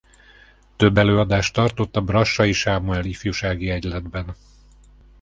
[0.75, 4.35] Több előadást tartott a Brassai Sámuel Ifjúsági Egyletben.